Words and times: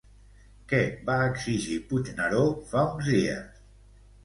Què 0.71 0.79
va 1.09 1.17
exigir 1.25 1.77
Puigneró 1.93 2.41
fa 2.73 2.85
uns 2.97 3.13
dies? 3.13 3.63